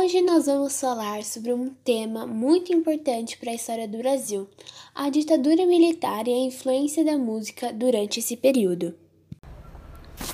[0.00, 4.48] Hoje nós vamos falar sobre um tema muito importante para a história do Brasil:
[4.94, 8.94] a ditadura militar e a influência da música durante esse período.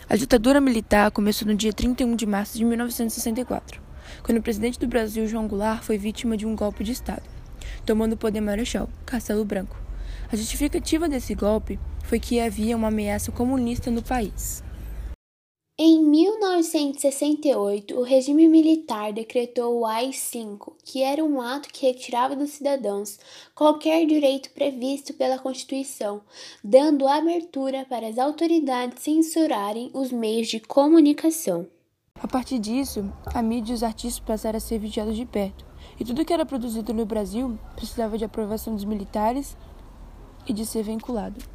[0.07, 3.81] A ditadura militar começou no dia 31 de março de 1964,
[4.23, 7.23] quando o presidente do Brasil, João Goulart, foi vítima de um golpe de Estado,
[7.87, 9.79] tomando o poder Marechal Castelo Branco.
[10.31, 14.63] A justificativa desse golpe foi que havia uma ameaça comunista no país.
[15.77, 22.51] Em 1968, o regime militar decretou o AI-5, que era um ato que retirava dos
[22.51, 23.19] cidadãos
[23.57, 26.21] qualquer direito previsto pela Constituição,
[26.63, 31.67] dando abertura para as autoridades censurarem os meios de comunicação.
[32.23, 35.67] A partir disso, a mídia e os artistas passaram a ser vigiados de perto,
[35.99, 39.57] e tudo que era produzido no Brasil precisava de aprovação dos militares
[40.47, 41.53] e de ser vinculado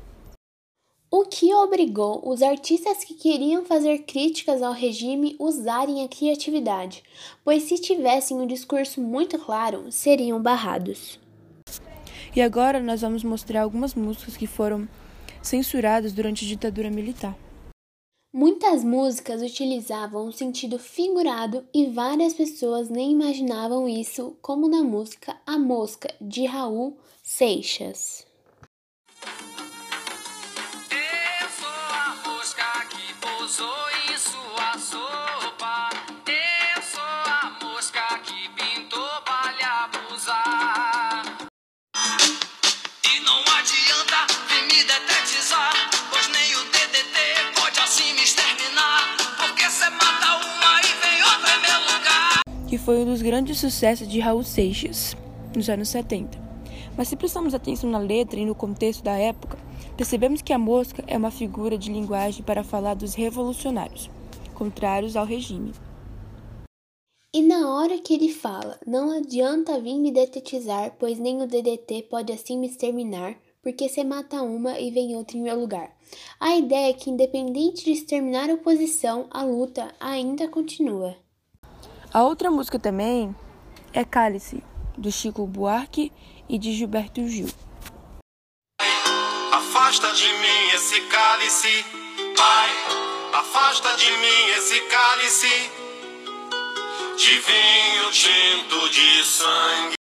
[1.12, 7.04] o que obrigou os artistas que queriam fazer críticas ao regime usarem a criatividade,
[7.44, 11.20] pois se tivessem um discurso muito claro, seriam barrados.
[12.36, 14.88] E agora nós vamos mostrar algumas músicas que foram
[15.42, 17.36] censuradas durante a ditadura militar.
[18.32, 25.36] Muitas músicas utilizavam um sentido figurado e várias pessoas nem imaginavam isso, como na música
[25.48, 28.29] A Mosca, de Raul Seixas.
[52.70, 55.18] Que foi um dos grandes sucessos de Raul Seixas
[55.56, 56.49] nos anos 70.
[56.98, 59.58] Mas se prestamos atenção na letra e no contexto da época,
[59.96, 64.10] percebemos que a mosca é uma figura de linguagem para falar dos revolucionários,
[64.54, 65.74] contrários ao regime.
[67.32, 72.08] E na hora que ele fala, não adianta vir me detetizar, pois nem o DDT
[72.10, 75.92] pode assim me exterminar, porque você mata uma e vem outra em meu lugar.
[76.40, 81.16] A ideia é que, independente de exterminar a oposição, a luta ainda continua.
[82.12, 83.36] A outra música também
[83.94, 84.64] é Cálice,
[84.98, 86.12] do Chico Buarque
[86.50, 87.48] e de Gilberto Gil.
[89.52, 91.86] Afasta de mim esse cálice,
[92.36, 92.70] Pai.
[93.34, 95.72] Afasta de mim esse cálice
[97.16, 99.94] de vinho tinto de sangue.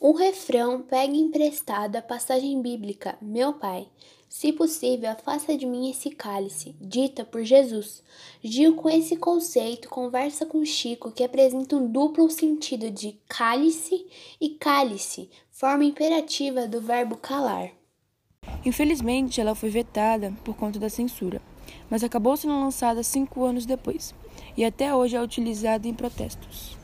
[0.00, 3.88] O refrão pega emprestado a passagem bíblica, meu Pai.
[4.28, 8.02] Se possível, afasta de mim esse cálice, dita por Jesus.
[8.44, 14.06] Gil, com esse conceito, conversa com Chico, que apresenta um duplo sentido de cálice
[14.38, 17.70] e cálice, forma imperativa do verbo calar.
[18.64, 21.40] Infelizmente, ela foi vetada por conta da censura,
[21.88, 24.14] mas acabou sendo lançada cinco anos depois,
[24.56, 26.76] e até hoje é utilizada em protestos.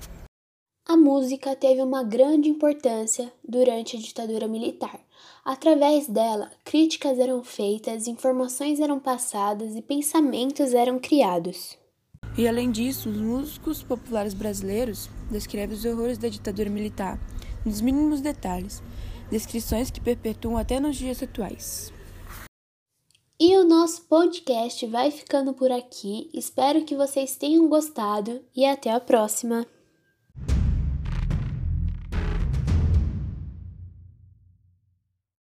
[0.94, 5.00] A música teve uma grande importância durante a ditadura militar.
[5.44, 11.77] Através dela, críticas eram feitas, informações eram passadas e pensamentos eram criados.
[12.38, 17.19] E além disso, os músicos populares brasileiros descrevem os horrores da ditadura militar,
[17.66, 18.81] nos mínimos detalhes,
[19.28, 21.93] descrições que perpetuam até nos dias atuais.
[23.41, 26.31] E o nosso podcast vai ficando por aqui.
[26.32, 29.66] Espero que vocês tenham gostado e até a próxima!